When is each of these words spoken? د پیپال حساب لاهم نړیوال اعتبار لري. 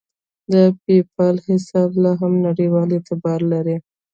د 0.51 0.53
پیپال 0.83 1.35
حساب 1.47 1.89
لاهم 2.03 2.33
نړیوال 2.47 2.89
اعتبار 2.93 3.39
لري. 3.53 3.77